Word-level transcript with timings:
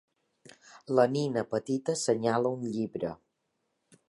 La 0.99 1.05
nena 1.15 1.45
petita 1.53 1.97
senyala 2.05 2.57
un 2.57 2.67
llibre. 2.75 3.17